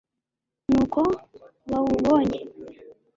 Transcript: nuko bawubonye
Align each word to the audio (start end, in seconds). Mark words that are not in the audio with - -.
nuko 0.69 1.01
bawubonye 1.69 2.39